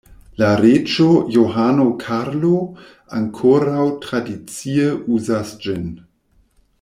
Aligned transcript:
La 0.41 0.47
reĝo 0.61 1.05
Johano 1.35 1.85
Karlo 2.05 2.53
ankoraŭ 3.19 3.85
tradicie 4.07 4.89
uzas 5.19 5.53
ĝin. 5.67 5.89